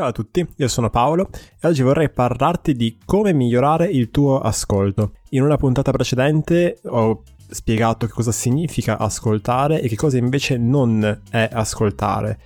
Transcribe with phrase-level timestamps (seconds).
[0.00, 1.28] Ciao a tutti, io sono Paolo
[1.60, 5.12] e oggi vorrei parlarti di come migliorare il tuo ascolto.
[5.32, 11.20] In una puntata precedente ho spiegato che cosa significa ascoltare e che cosa invece non
[11.28, 12.38] è ascoltare,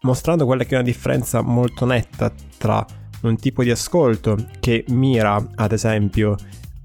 [0.00, 2.82] mostrando quella che è una differenza molto netta tra
[3.24, 6.34] un tipo di ascolto che mira, ad esempio,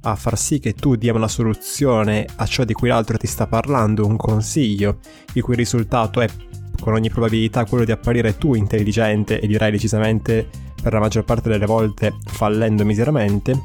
[0.01, 3.47] a far sì che tu dia una soluzione a ciò di cui l'altro ti sta
[3.47, 4.97] parlando, un consiglio,
[5.31, 6.27] il cui risultato è
[6.79, 10.47] con ogni probabilità quello di apparire tu intelligente e direi decisamente
[10.81, 13.59] per la maggior parte delle volte fallendo miseramente,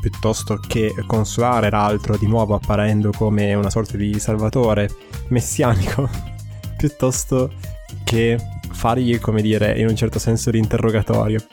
[0.00, 4.88] piuttosto che consolare l'altro di nuovo apparendo come una sorta di salvatore
[5.28, 6.08] messianico,
[6.76, 7.52] piuttosto
[8.04, 8.38] che
[8.72, 11.44] fargli, come dire, in un certo senso l'interrogatorio.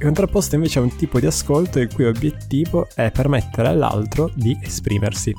[0.00, 5.32] Contrapposto invece a un tipo di ascolto il cui obiettivo è permettere all'altro di esprimersi.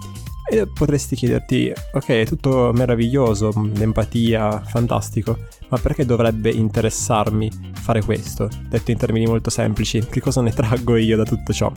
[0.47, 8.47] E potresti chiederti, ok, è tutto meraviglioso, l'empatia, fantastico, ma perché dovrebbe interessarmi fare questo?
[8.69, 11.71] Detto in termini molto semplici, che cosa ne traggo io da tutto ciò?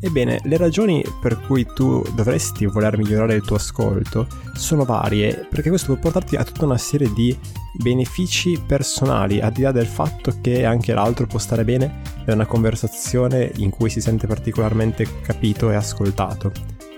[0.00, 5.70] Ebbene, le ragioni per cui tu dovresti voler migliorare il tuo ascolto sono varie, perché
[5.70, 7.36] questo può portarti a tutta una serie di
[7.82, 12.46] benefici personali, al di là del fatto che anche l'altro può stare bene da una
[12.46, 16.52] conversazione in cui si sente particolarmente capito e ascoltato.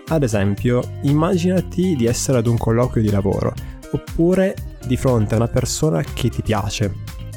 [0.08, 3.52] Ad esempio, immaginati di essere ad un colloquio di lavoro,
[3.90, 4.54] oppure
[4.86, 6.94] di fronte a una persona che ti piace.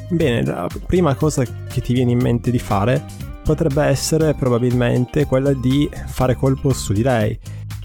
[0.10, 3.04] Bene, la prima cosa che ti viene in mente di fare
[3.44, 7.38] potrebbe essere probabilmente quella di fare colpo su di lei,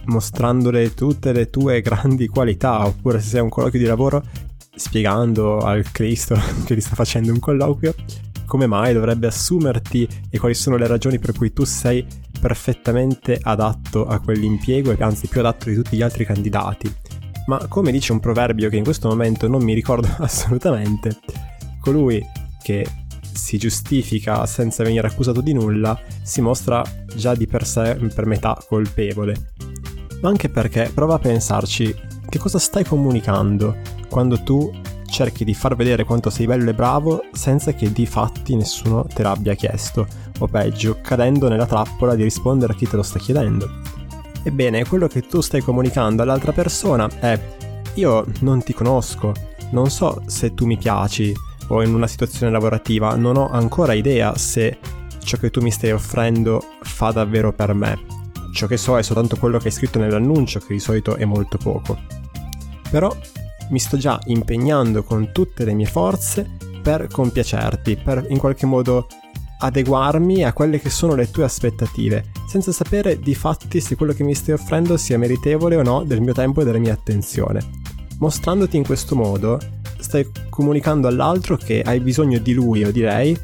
[0.05, 4.23] mostrandole tutte le tue grandi qualità, oppure se sei un colloquio di lavoro,
[4.75, 7.95] spiegando al Cristo che ti sta facendo un colloquio
[8.47, 12.07] come mai dovrebbe assumerti e quali sono le ragioni per cui tu sei
[12.45, 16.95] perfettamente adatto a quell'impiego e anzi più adatto di tutti gli altri candidati.
[17.47, 21.21] Ma come dice un proverbio che in questo momento non mi ricordo assolutamente,
[21.81, 22.23] colui
[22.63, 22.87] che
[23.33, 26.83] si giustifica senza venire accusato di nulla, si mostra
[27.17, 29.53] già di per sé per metà colpevole.
[30.21, 31.95] Ma anche perché prova a pensarci
[32.29, 33.79] che cosa stai comunicando
[34.11, 34.71] quando tu
[35.15, 39.23] cerchi di far vedere quanto sei bello e bravo senza che di fatti nessuno te
[39.23, 40.09] l'abbia chiesto,
[40.41, 43.71] o peggio, cadendo nella trappola di rispondere a chi te lo sta chiedendo.
[44.43, 47.41] Ebbene, quello che tu stai comunicando all'altra persona è
[47.95, 49.33] io non ti conosco,
[49.71, 51.33] non so se tu mi piaci,
[51.69, 54.79] o in una situazione lavorativa, non ho ancora idea se
[55.23, 58.01] ciò che tu mi stai offrendo fa davvero per me.
[58.53, 61.57] Ciò che so è soltanto quello che è scritto nell'annuncio, che di solito è molto
[61.57, 61.99] poco.
[62.91, 63.17] Però
[63.71, 66.49] mi sto già impegnando con tutte le mie forze
[66.83, 69.07] per compiacerti, per in qualche modo
[69.59, 74.23] adeguarmi a quelle che sono le tue aspettative, senza sapere di fatti se quello che
[74.23, 77.63] mi stai offrendo sia meritevole o no del mio tempo e della mia attenzione.
[78.19, 79.59] Mostrandoti in questo modo,
[79.99, 83.37] stai comunicando all'altro che hai bisogno di lui o di lei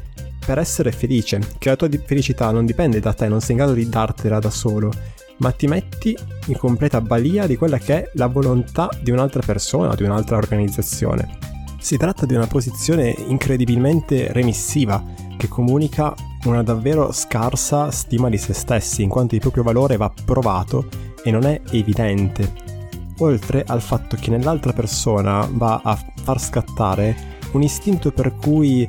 [0.45, 3.73] per essere felice, che la tua felicità non dipende da te, non sei in grado
[3.73, 4.91] di dartela da solo,
[5.41, 9.93] ma ti metti in completa balia di quella che è la volontà di un'altra persona,
[9.93, 11.37] di un'altra organizzazione.
[11.79, 15.03] Si tratta di una posizione incredibilmente remissiva
[15.37, 16.13] che comunica
[16.45, 20.87] una davvero scarsa stima di se stessi, in quanto il proprio valore va provato
[21.23, 22.69] e non è evidente
[23.21, 28.87] oltre al fatto che nell'altra persona va a far scattare un istinto per cui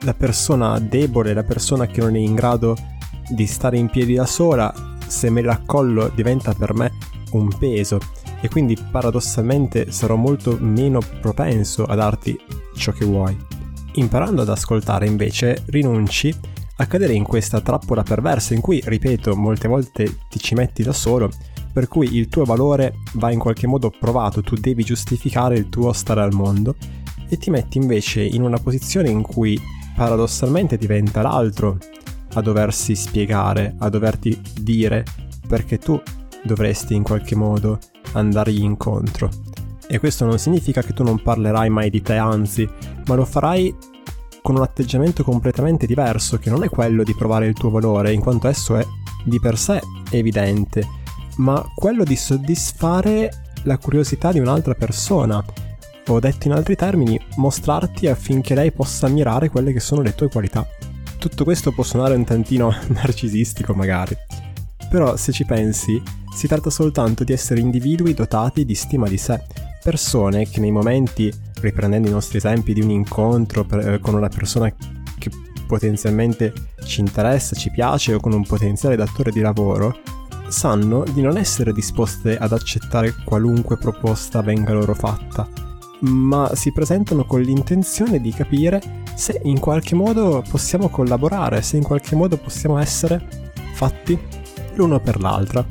[0.00, 2.76] la persona debole, la persona che non è in grado
[3.28, 4.72] di stare in piedi da sola,
[5.10, 6.92] se me l'accollo diventa per me
[7.32, 7.98] un peso
[8.40, 12.38] e quindi paradossalmente sarò molto meno propenso a darti
[12.74, 13.36] ciò che vuoi.
[13.94, 16.34] Imparando ad ascoltare invece rinunci
[16.76, 20.92] a cadere in questa trappola perversa in cui, ripeto, molte volte ti ci metti da
[20.92, 21.28] solo
[21.72, 25.92] per cui il tuo valore va in qualche modo provato, tu devi giustificare il tuo
[25.92, 26.74] stare al mondo
[27.28, 29.60] e ti metti invece in una posizione in cui
[29.94, 31.78] paradossalmente diventa l'altro
[32.34, 35.04] a doversi spiegare, a doverti dire
[35.46, 36.00] perché tu
[36.42, 37.78] dovresti in qualche modo
[38.12, 39.28] andargli incontro.
[39.88, 42.68] E questo non significa che tu non parlerai mai di te, anzi,
[43.06, 43.74] ma lo farai
[44.40, 48.20] con un atteggiamento completamente diverso, che non è quello di provare il tuo valore, in
[48.20, 48.86] quanto esso è
[49.24, 49.80] di per sé
[50.10, 50.86] evidente,
[51.38, 53.30] ma quello di soddisfare
[53.64, 55.44] la curiosità di un'altra persona,
[56.06, 60.28] o detto in altri termini, mostrarti affinché lei possa ammirare quelle che sono le tue
[60.28, 60.66] qualità.
[61.20, 64.16] Tutto questo può suonare un tantino narcisistico magari,
[64.88, 66.02] però se ci pensi,
[66.34, 69.38] si tratta soltanto di essere individui dotati di stima di sé,
[69.84, 71.30] persone che nei momenti,
[71.60, 74.74] riprendendo i nostri esempi di un incontro per, eh, con una persona
[75.18, 75.30] che
[75.66, 76.54] potenzialmente
[76.86, 79.98] ci interessa, ci piace o con un potenziale datore di lavoro,
[80.48, 85.46] sanno di non essere disposte ad accettare qualunque proposta venga loro fatta,
[86.00, 91.82] ma si presentano con l'intenzione di capire se in qualche modo possiamo collaborare, se in
[91.82, 93.22] qualche modo possiamo essere
[93.74, 94.18] fatti
[94.74, 95.64] l'uno per l'altra.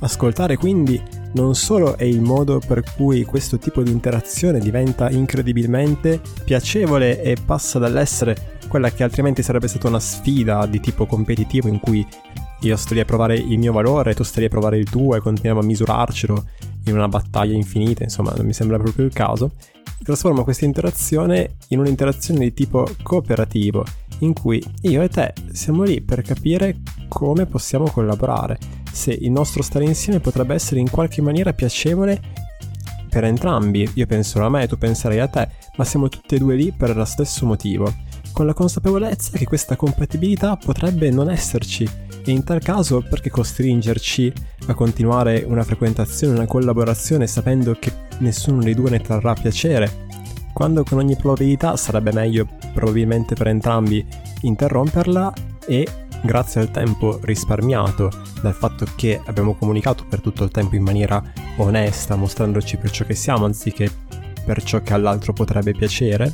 [0.00, 1.02] Ascoltare quindi
[1.32, 7.36] non solo è il modo per cui questo tipo di interazione diventa incredibilmente piacevole e
[7.42, 12.06] passa dall'essere quella che altrimenti sarebbe stata una sfida di tipo competitivo in cui
[12.60, 15.20] io sto lì a provare il mio valore, tu stai a provare il tuo e
[15.20, 16.44] continuiamo a misurarcelo
[16.84, 19.52] in una battaglia infinita, insomma non mi sembra proprio il caso,
[20.02, 23.84] trasformo questa interazione in un'interazione di tipo cooperativo,
[24.20, 28.58] in cui io e te siamo lì per capire come possiamo collaborare,
[28.92, 32.20] se il nostro stare insieme potrebbe essere in qualche maniera piacevole
[33.08, 33.90] per entrambi.
[33.94, 36.96] Io penso a me, tu penserai a te, ma siamo tutti e due lì per
[36.96, 37.92] lo stesso motivo,
[38.32, 41.88] con la consapevolezza che questa compatibilità potrebbe non esserci
[42.24, 44.32] e in tal caso perché costringerci
[44.66, 50.06] a continuare una frequentazione, una collaborazione sapendo che nessuno dei due ne trarrà piacere?
[50.52, 54.06] Quando con ogni probabilità sarebbe meglio probabilmente per entrambi
[54.42, 55.32] interromperla
[55.66, 55.86] e
[56.22, 58.10] grazie al tempo risparmiato
[58.42, 61.22] dal fatto che abbiamo comunicato per tutto il tempo in maniera
[61.56, 63.90] onesta, mostrandoci per ciò che siamo anziché
[64.44, 66.32] per ciò che all'altro potrebbe piacere,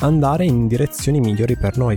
[0.00, 1.96] andare in direzioni migliori per noi.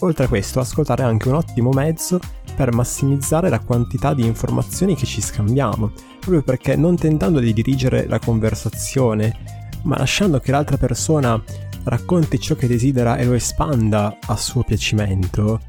[0.00, 2.20] Oltre a questo, ascoltare è anche un ottimo mezzo
[2.56, 8.06] per massimizzare la quantità di informazioni che ci scambiamo, proprio perché non tentando di dirigere
[8.08, 9.34] la conversazione,
[9.82, 11.40] ma lasciando che l'altra persona
[11.84, 15.60] racconti ciò che desidera e lo espanda a suo piacimento,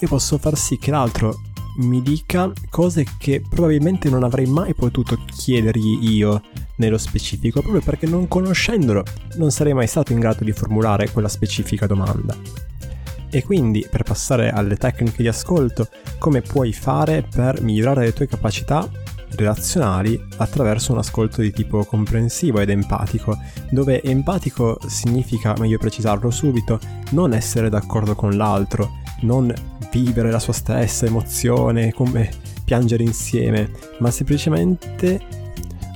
[0.00, 1.42] io posso far sì che l'altro
[1.76, 6.42] mi dica cose che probabilmente non avrei mai potuto chiedergli io
[6.76, 9.04] nello specifico, proprio perché non conoscendolo
[9.36, 12.36] non sarei mai stato in grado di formulare quella specifica domanda.
[13.30, 15.88] E quindi, per passare alle tecniche di ascolto,
[16.18, 18.88] come puoi fare per migliorare le tue capacità
[19.36, 23.38] relazionali attraverso un ascolto di tipo comprensivo ed empatico,
[23.70, 26.80] dove empatico significa, meglio precisarlo subito,
[27.10, 29.52] non essere d'accordo con l'altro, non
[29.92, 32.28] vivere la sua stessa emozione, come
[32.64, 35.20] piangere insieme, ma semplicemente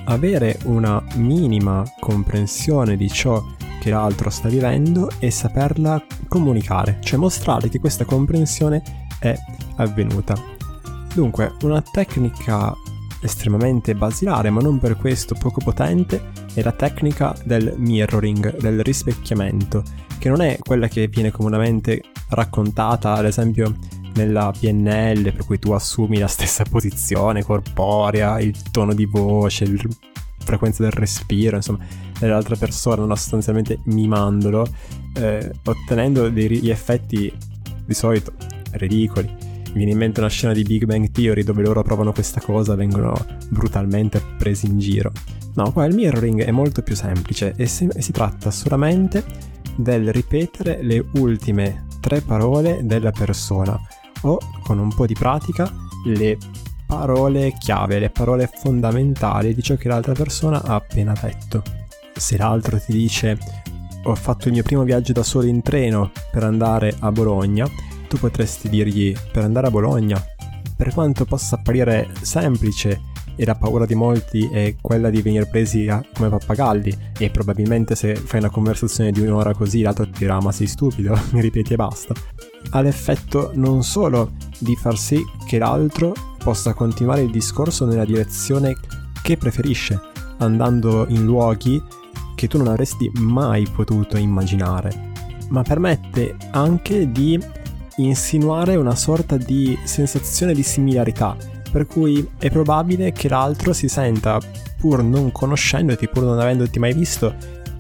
[0.07, 3.43] avere una minima comprensione di ciò
[3.85, 8.83] che l'altro sta vivendo e saperla comunicare, cioè mostrare che questa comprensione
[9.21, 9.37] è
[9.77, 10.35] avvenuta.
[11.13, 12.73] Dunque, una tecnica
[13.21, 19.83] estremamente basilare, ma non per questo poco potente, è la tecnica del mirroring, del rispecchiamento,
[20.19, 23.77] che non è quella che viene comunemente raccontata, ad esempio,
[24.15, 29.83] nella PNL, per cui tu assumi la stessa posizione corporea, il tono di voce, la
[30.39, 31.85] frequenza del respiro, insomma,
[32.19, 33.15] dell'altra persona, no?
[33.15, 34.67] sostanzialmente mimandolo,
[35.15, 37.33] eh, ottenendo degli effetti
[37.85, 38.33] di solito
[38.73, 39.27] ridicoli.
[39.75, 42.75] Mi viene in mente una scena di Big Bang Theory dove loro provano questa cosa
[42.75, 43.13] e vengono
[43.49, 45.11] brutalmente presi in giro.
[45.55, 49.25] No, qua il mirroring è molto più semplice e si, e si tratta solamente
[49.77, 53.81] del ripetere le ultime tre parole della persona
[54.23, 55.73] o con un po' di pratica
[56.07, 56.39] le
[56.87, 61.63] parole chiave, le parole fondamentali di ciò che l'altra persona ha appena detto.
[62.17, 63.39] Se l'altro ti dice
[64.05, 67.67] ho fatto il mio primo viaggio da solo in treno per andare a Bologna,
[68.09, 70.23] tu potresti dirgli per andare a Bologna.
[70.77, 75.89] Per quanto possa apparire semplice e la paura di molti è quella di venire presi
[75.89, 80.41] a, come pappagalli e probabilmente se fai una conversazione di un'ora così l'altro ti dirà
[80.41, 82.15] ma sei stupido, mi ripeti e basta.
[82.71, 88.77] Ha l'effetto non solo di far sì che l'altro possa continuare il discorso nella direzione
[89.23, 89.99] che preferisce,
[90.39, 91.83] andando in luoghi
[92.35, 95.13] che tu non avresti mai potuto immaginare,
[95.49, 97.39] ma permette anche di
[97.97, 101.37] insinuare una sorta di sensazione di similarità,
[101.71, 104.39] per cui è probabile che l'altro si senta,
[104.79, 107.35] pur non conoscendoti, pur non avendoti mai visto,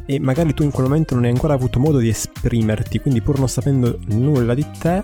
[0.06, 3.38] e magari tu in quel momento non hai ancora avuto modo di esprimerti, quindi pur
[3.38, 5.02] non sapendo nulla di te,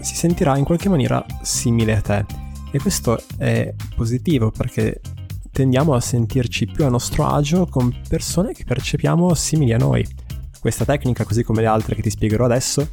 [0.00, 2.24] si sentirà in qualche maniera simile a te.
[2.70, 5.00] E questo è positivo perché
[5.50, 10.06] tendiamo a sentirci più a nostro agio con persone che percepiamo simili a noi.
[10.60, 12.88] Questa tecnica, così come le altre che ti spiegherò adesso,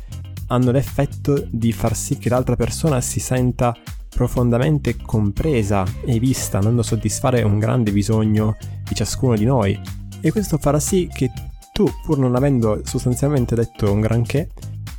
[0.48, 3.76] hanno l'effetto di far sì che l'altra persona si senta
[4.10, 8.56] profondamente compresa e vista, andando a soddisfare un grande bisogno
[8.88, 9.80] di ciascuno di noi.
[10.22, 11.32] E questo farà sì che
[11.74, 14.50] tu, pur non avendo sostanzialmente detto un granché,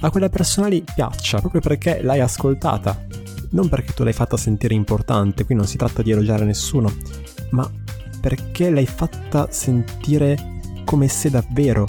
[0.00, 3.06] a quella persona lì piaccia, proprio perché l'hai ascoltata.
[3.50, 6.92] Non perché tu l'hai fatta sentire importante, qui non si tratta di elogiare nessuno,
[7.50, 7.71] ma
[8.21, 11.87] perché l'hai fatta sentire come se davvero,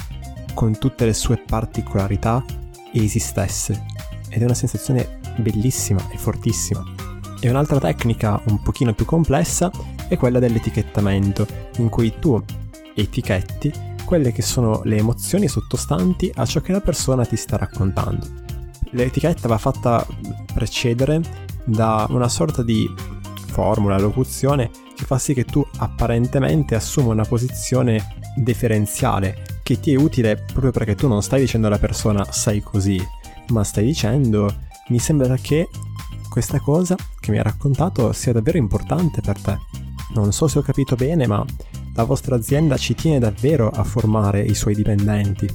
[0.54, 2.44] con tutte le sue particolarità,
[2.92, 3.86] esistesse.
[4.30, 6.84] Ed è una sensazione bellissima e fortissima.
[7.40, 9.72] E un'altra tecnica un pochino più complessa
[10.08, 11.46] è quella dell'etichettamento,
[11.78, 12.42] in cui tu
[12.96, 13.72] etichetti
[14.06, 18.26] quelle che sono le emozioni sottostanti a ciò che la persona ti sta raccontando.
[18.92, 20.06] L'etichetta va fatta
[20.54, 21.22] precedere
[21.66, 22.90] da una sorta di
[23.48, 24.72] formula, locuzione
[25.06, 30.96] fa sì che tu apparentemente assuma una posizione differenziale che ti è utile proprio perché
[30.96, 33.02] tu non stai dicendo alla persona sei così,
[33.50, 34.54] ma stai dicendo
[34.90, 35.68] mi sembra che
[36.30, 39.58] questa cosa che mi ha raccontato sia davvero importante per te.
[40.14, 41.44] Non so se ho capito bene, ma
[41.96, 45.50] la vostra azienda ci tiene davvero a formare i suoi dipendenti.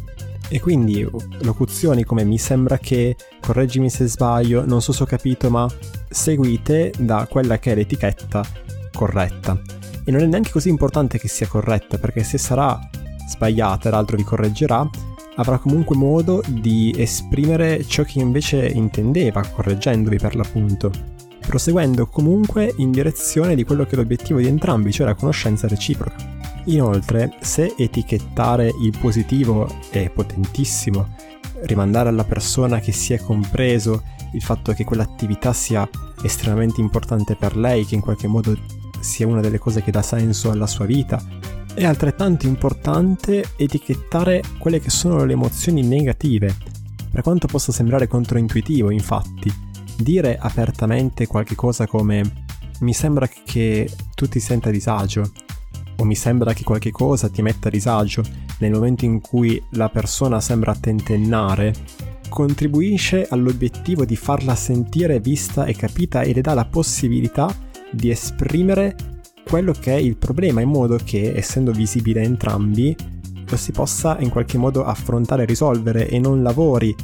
[0.48, 1.08] E quindi
[1.40, 5.66] locuzioni come mi sembra che, correggimi se sbaglio, non so se ho capito, ma
[6.10, 8.44] seguite da quella che è l'etichetta
[8.92, 9.60] corretta.
[10.04, 12.78] E non è neanche così importante che sia corretta, perché se sarà
[13.28, 14.88] sbagliata e l'altro vi correggerà,
[15.36, 20.90] avrà comunque modo di esprimere ciò che invece intendeva, correggendovi per l'appunto,
[21.40, 26.40] proseguendo comunque in direzione di quello che è l'obiettivo di entrambi, cioè la conoscenza reciproca.
[26.66, 31.16] Inoltre, se etichettare il positivo è potentissimo,
[31.62, 35.88] rimandare alla persona che si è compreso il fatto che quell'attività sia
[36.22, 38.56] estremamente importante per lei, che in qualche modo
[39.02, 41.22] sia una delle cose che dà senso alla sua vita,
[41.74, 46.54] è altrettanto importante etichettare quelle che sono le emozioni negative.
[47.10, 49.52] Per quanto possa sembrare controintuitivo, infatti,
[49.96, 52.44] dire apertamente qualche cosa come
[52.80, 55.30] mi sembra che tu ti senta a disagio
[55.96, 58.22] o mi sembra che qualche cosa ti metta a disagio
[58.58, 61.74] nel momento in cui la persona sembra tentennare,
[62.28, 67.54] contribuisce all'obiettivo di farla sentire vista e capita e le dà la possibilità
[67.92, 68.96] di esprimere
[69.44, 72.96] quello che è il problema in modo che, essendo visibile a entrambi,
[73.46, 76.94] lo si possa in qualche modo affrontare e risolvere e non lavori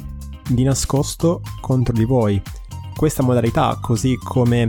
[0.47, 2.41] di nascosto contro di voi.
[2.95, 4.67] Questa modalità, così come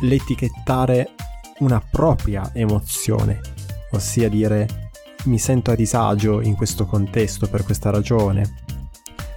[0.00, 1.10] l'etichettare
[1.60, 3.40] una propria emozione,
[3.92, 4.90] ossia dire
[5.24, 8.64] mi sento a disagio in questo contesto per questa ragione,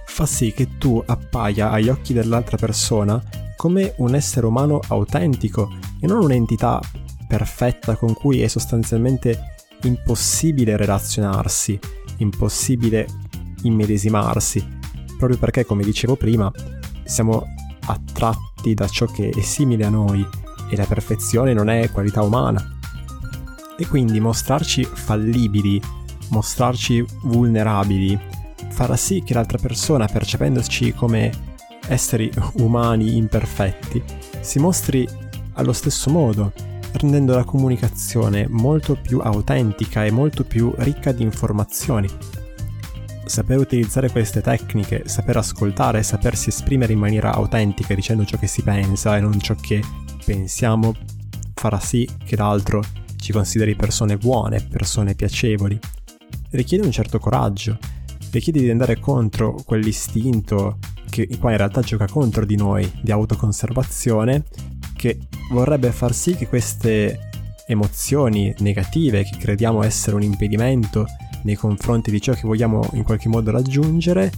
[0.06, 3.22] fa sì che tu appaia agli occhi dell'altra persona
[3.56, 5.70] come un essere umano autentico
[6.00, 6.80] e non un'entità
[7.26, 11.78] perfetta con cui è sostanzialmente impossibile relazionarsi,
[12.18, 13.06] impossibile
[13.62, 14.64] immedesimarsi,
[15.18, 16.50] proprio perché, come dicevo prima,
[17.04, 17.46] siamo
[17.86, 20.26] attratti da ciò che è simile a noi
[20.68, 22.62] e la perfezione non è qualità umana.
[23.78, 25.80] E quindi mostrarci fallibili,
[26.30, 28.18] mostrarci vulnerabili,
[28.70, 31.45] farà sì che l'altra persona, percependoci come
[31.88, 34.02] esseri umani imperfetti,
[34.40, 35.08] si mostri
[35.54, 36.52] allo stesso modo
[36.92, 42.08] rendendo la comunicazione molto più autentica e molto più ricca di informazioni.
[43.24, 48.62] Saper utilizzare queste tecniche, saper ascoltare sapersi esprimere in maniera autentica dicendo ciò che si
[48.62, 49.82] pensa e non ciò che
[50.24, 50.94] pensiamo
[51.54, 52.82] farà sì che l'altro
[53.16, 55.78] ci consideri persone buone, persone piacevoli.
[56.50, 57.78] Richiede un certo coraggio,
[58.30, 60.78] richiede di andare contro quell'istinto
[61.24, 64.44] che qua in realtà gioca contro di noi, di autoconservazione,
[64.94, 65.18] che
[65.50, 67.30] vorrebbe far sì che queste
[67.66, 71.06] emozioni negative che crediamo essere un impedimento
[71.44, 74.30] nei confronti di ciò che vogliamo in qualche modo raggiungere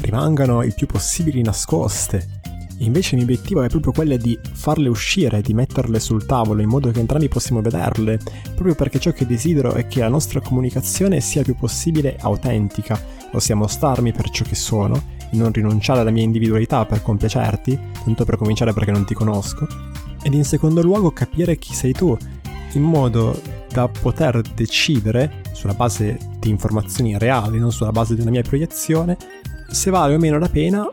[0.00, 2.40] rimangano il più possibile nascoste.
[2.80, 6.68] Invece il mio obiettivo è proprio quello di farle uscire, di metterle sul tavolo in
[6.68, 8.18] modo che entrambi possiamo vederle,
[8.54, 13.00] proprio perché ciò che desidero è che la nostra comunicazione sia il più possibile autentica,
[13.32, 18.36] ossia mostrarmi per ciò che sono non rinunciare alla mia individualità per compiacerti, tanto per
[18.36, 19.66] cominciare perché non ti conosco,
[20.22, 22.16] ed in secondo luogo capire chi sei tu,
[22.72, 28.30] in modo da poter decidere, sulla base di informazioni reali, non sulla base di una
[28.30, 29.16] mia proiezione,
[29.70, 30.88] se vale o meno la pena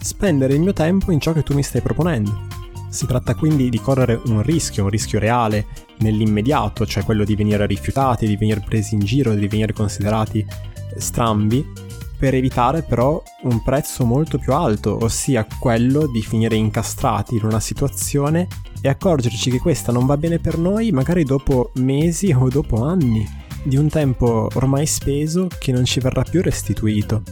[0.00, 2.46] spendere il mio tempo in ciò che tu mi stai proponendo.
[2.88, 5.66] Si tratta quindi di correre un rischio, un rischio reale,
[5.98, 10.44] nell'immediato, cioè quello di venire rifiutati, di venire presi in giro, di venire considerati
[10.96, 11.64] strambi,
[12.24, 17.60] per evitare però un prezzo molto più alto, ossia quello di finire incastrati in una
[17.60, 18.48] situazione
[18.80, 23.28] e accorgerci che questa non va bene per noi magari dopo mesi o dopo anni
[23.62, 27.22] di un tempo ormai speso che non ci verrà più restituito.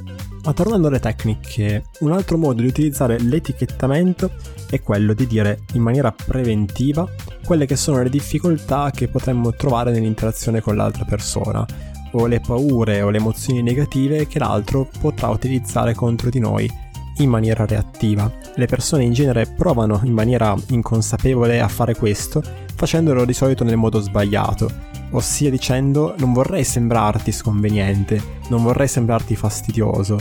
[0.45, 4.33] Ma tornando alle tecniche, un altro modo di utilizzare l'etichettamento
[4.69, 7.09] è quello di dire in maniera preventiva
[7.47, 11.65] quelle che sono le difficoltà che potremmo trovare nell'interazione con l'altra persona,
[12.13, 16.71] o le paure o le emozioni negative che l'altro potrà utilizzare contro di noi
[17.19, 18.31] in maniera reattiva.
[18.55, 22.43] Le persone in genere provano in maniera inconsapevole a fare questo,
[22.75, 24.71] facendolo di solito nel modo sbagliato,
[25.11, 30.21] ossia dicendo non vorrei sembrarti sconveniente, non vorrei sembrarti fastidioso,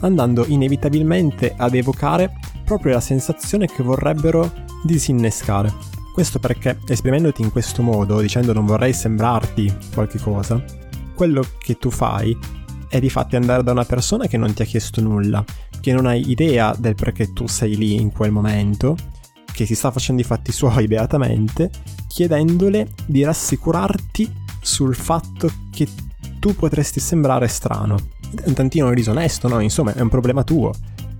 [0.00, 2.32] andando inevitabilmente ad evocare
[2.64, 4.52] proprio la sensazione che vorrebbero
[4.84, 5.72] disinnescare.
[6.12, 10.62] Questo perché esprimendoti in questo modo, dicendo non vorrei sembrarti qualche cosa,
[11.16, 12.36] quello che tu fai
[12.88, 15.44] è di fatti andare da una persona che non ti ha chiesto nulla,
[15.80, 18.96] che non hai idea del perché tu sei lì in quel momento,
[19.52, 21.70] che si sta facendo i fatti suoi beatamente,
[22.06, 25.88] chiedendole di rassicurarti sul fatto che
[26.38, 27.96] tu potresti sembrare strano.
[28.34, 29.60] È un tantino disonesto, no?
[29.60, 30.72] Insomma, è un problema tuo.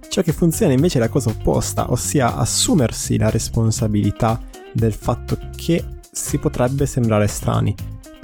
[0.08, 4.40] Ciò che funziona invece è la cosa opposta, ossia assumersi la responsabilità
[4.72, 7.74] del fatto che si potrebbe sembrare strani.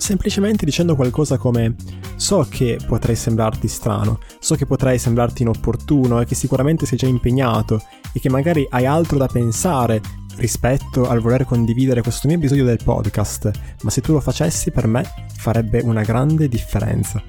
[0.02, 1.76] Semplicemente dicendo qualcosa come
[2.16, 7.06] so che potrei sembrarti strano, so che potrei sembrarti inopportuno e che sicuramente sei già
[7.06, 7.80] impegnato
[8.12, 10.00] e che magari hai altro da pensare
[10.38, 13.48] rispetto al voler condividere questo mio episodio del podcast,
[13.82, 15.04] ma se tu lo facessi per me
[15.36, 17.22] farebbe una grande differenza.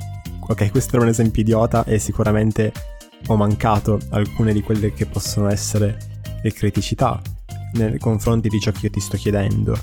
[0.48, 2.74] Ok, questo era un esempio idiota e sicuramente
[3.27, 5.96] ho mancato alcune di quelle che possono essere
[6.42, 7.22] le criticità
[7.74, 9.77] nei confronti di ciò che io ti sto chiedendo.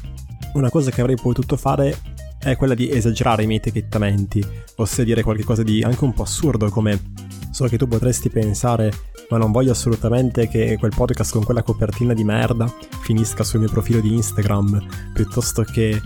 [0.54, 4.44] Una cosa che avrei potuto fare è quella di esagerare i miei etichettamenti,
[4.76, 7.12] ossia dire qualcosa di anche un po' assurdo come
[7.50, 8.92] so che tu potresti pensare
[9.30, 13.70] ma non voglio assolutamente che quel podcast con quella copertina di merda finisca sul mio
[13.70, 16.00] profilo di Instagram, piuttosto che,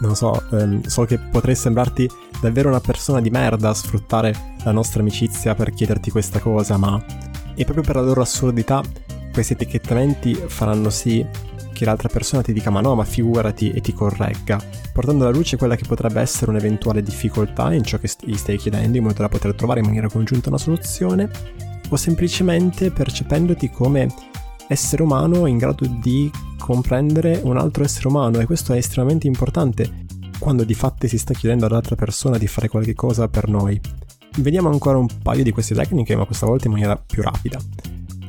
[0.00, 2.08] non so, ehm, so che potrei sembrarti
[2.40, 7.02] davvero una persona di merda a sfruttare la nostra amicizia per chiederti questa cosa, ma...
[7.54, 8.82] E proprio per la loro assurdità,
[9.32, 11.24] questi etichettamenti faranno sì
[11.82, 14.62] che l'altra persona ti dica ma no, ma figurati e ti corregga,
[14.92, 18.96] portando alla luce quella che potrebbe essere un'eventuale difficoltà in ciò che gli stai chiedendo
[18.96, 21.28] in modo da poter trovare in maniera congiunta una soluzione,
[21.88, 24.06] o semplicemente percependoti come
[24.68, 30.04] essere umano in grado di comprendere un altro essere umano e questo è estremamente importante
[30.38, 33.80] quando di fatti si sta chiedendo all'altra persona di fare qualche cosa per noi.
[34.36, 37.58] Vediamo ancora un paio di queste tecniche, ma questa volta in maniera più rapida.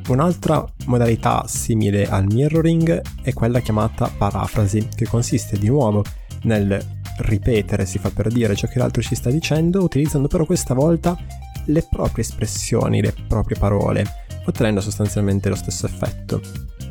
[0.07, 6.03] Un'altra modalità simile al mirroring è quella chiamata parafrasi, che consiste di nuovo
[6.43, 6.77] nel
[7.19, 11.17] ripetere, si fa per dire ciò che l'altro ci sta dicendo, utilizzando però questa volta
[11.65, 14.05] le proprie espressioni, le proprie parole,
[14.45, 16.41] ottenendo sostanzialmente lo stesso effetto.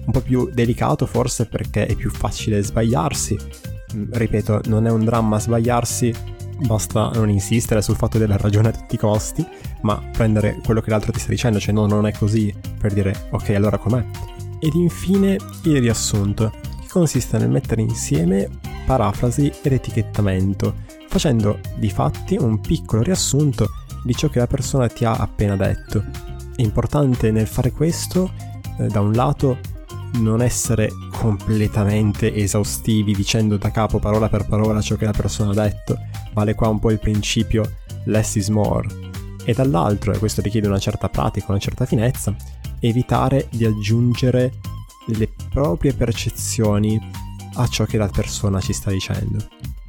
[0.06, 3.36] Un po' più delicato forse perché è più facile sbagliarsi.
[3.94, 6.14] Mm, ripeto, non è un dramma sbagliarsi,
[6.66, 9.46] basta non insistere sul fatto della ragione a tutti i costi,
[9.82, 13.28] ma prendere quello che l'altro ti sta dicendo, cioè no, non è così, per dire
[13.30, 14.04] ok, allora com'è?
[14.60, 18.48] Ed infine il riassunto, che consiste nel mettere insieme
[18.86, 20.74] parafrasi ed etichettamento,
[21.08, 23.68] facendo di fatti un piccolo riassunto
[24.04, 26.04] di ciò che la persona ti ha appena detto.
[26.54, 28.30] È importante nel fare questo,
[28.78, 29.58] eh, da un lato,
[30.14, 35.68] non essere completamente esaustivi dicendo da capo parola per parola ciò che la persona ha
[35.68, 35.96] detto,
[36.32, 38.86] vale qua un po' il principio less is more.
[39.44, 42.34] E dall'altro, e questo richiede una certa pratica, una certa finezza,
[42.80, 44.52] evitare di aggiungere
[45.06, 47.00] le proprie percezioni
[47.54, 49.38] a ciò che la persona ci sta dicendo.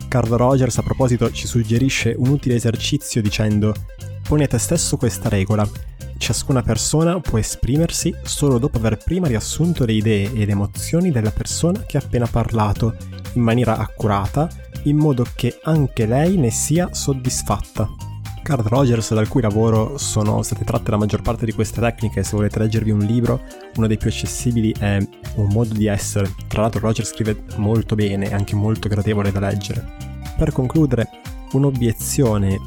[0.08, 3.74] Carl Rogers a proposito ci suggerisce un utile esercizio dicendo
[4.22, 5.68] poni a te stesso questa regola.
[6.18, 11.32] Ciascuna persona può esprimersi solo dopo aver prima riassunto le idee e le emozioni della
[11.32, 12.96] persona che ha appena parlato,
[13.34, 14.50] in maniera accurata,
[14.84, 17.90] in modo che anche lei ne sia soddisfatta.
[18.44, 22.36] Carl Rogers, dal cui lavoro sono state tratte la maggior parte di queste tecniche, se
[22.36, 23.42] volete leggervi un libro,
[23.76, 24.98] uno dei più accessibili è
[25.36, 26.36] Un modo di essere.
[26.48, 29.96] Tra l'altro Rogers scrive molto bene e anche molto gradevole da leggere.
[30.38, 31.08] Per concludere,
[31.54, 32.60] un'obiezione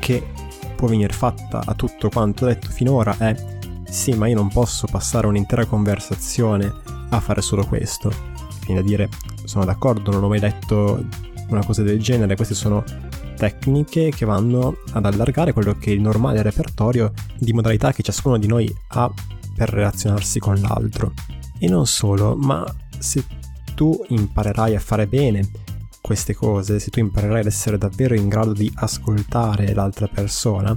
[0.00, 0.32] che
[0.80, 3.36] può venire fatta a tutto quanto detto finora è
[3.86, 6.72] sì, ma io non posso passare un'intera conversazione
[7.10, 8.10] a fare solo questo.
[8.64, 9.10] Viene a dire,
[9.44, 11.04] sono d'accordo, non ho mai detto
[11.48, 12.82] una cosa del genere, queste sono
[13.36, 18.38] tecniche che vanno ad allargare quello che è il normale repertorio di modalità che ciascuno
[18.38, 19.12] di noi ha
[19.54, 21.12] per relazionarsi con l'altro.
[21.58, 22.64] E non solo, ma
[22.98, 23.22] se
[23.74, 25.46] tu imparerai a fare bene
[26.10, 30.76] queste cose, se tu imparerai ad essere davvero in grado di ascoltare l'altra persona,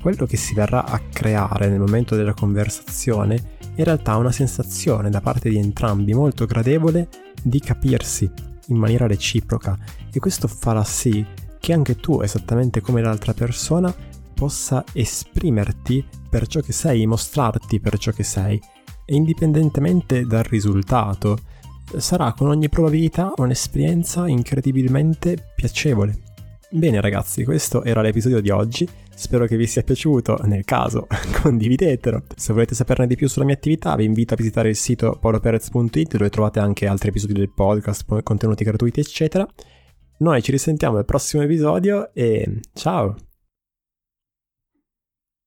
[0.00, 5.10] quello che si verrà a creare nel momento della conversazione in realtà è una sensazione
[5.10, 7.08] da parte di entrambi molto gradevole
[7.42, 8.30] di capirsi
[8.68, 9.76] in maniera reciproca.
[10.10, 11.26] E questo farà sì
[11.58, 13.94] che anche tu, esattamente come l'altra persona,
[14.32, 18.58] possa esprimerti per ciò che sei, mostrarti per ciò che sei,
[19.04, 21.36] e indipendentemente dal risultato,
[21.96, 26.28] sarà con ogni probabilità un'esperienza incredibilmente piacevole.
[26.72, 31.08] Bene ragazzi, questo era l'episodio di oggi, spero che vi sia piaciuto, nel caso
[31.42, 32.22] condividetelo.
[32.36, 36.16] Se volete saperne di più sulla mia attività vi invito a visitare il sito poloperez.it
[36.16, 39.46] dove trovate anche altri episodi del podcast, contenuti gratuiti eccetera.
[40.18, 43.29] Noi ci risentiamo al prossimo episodio e ciao!